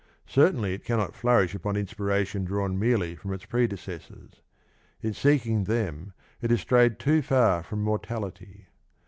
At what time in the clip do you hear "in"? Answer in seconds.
5.03-5.13